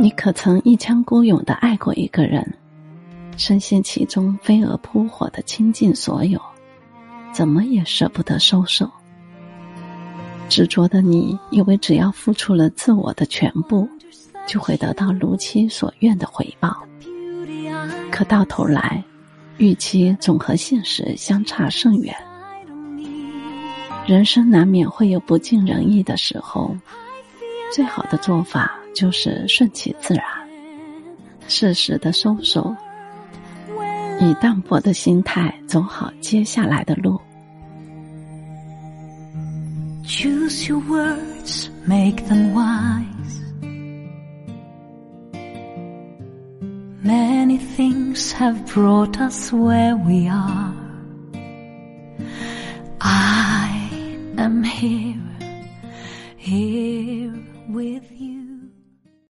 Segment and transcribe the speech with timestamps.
[0.00, 2.54] 你可曾一腔孤勇的爱过一个人，
[3.36, 6.40] 深陷其中，飞蛾扑火的倾尽所有，
[7.34, 8.90] 怎么也舍不得收手。
[10.48, 13.86] 执着的你，以为只要付出了自我的全部，
[14.46, 16.74] 就会得到如期所愿的回报。
[18.10, 19.04] 可到头来，
[19.58, 22.16] 预期总和现实相差甚远。
[24.06, 26.74] 人生难免会有不尽人意的时候，
[27.72, 28.76] 最好的做法。
[28.92, 30.24] 就是顺其自然，
[31.46, 32.74] 适时的收手，
[34.18, 37.20] 以淡泊的心态走好接下来的路。
[40.04, 43.04] Choose your words, make them wise.
[47.04, 50.74] Many things have brought us where we are.
[52.98, 53.88] I
[54.36, 55.14] am here,
[56.36, 56.89] here.
[57.94, 58.29] with you.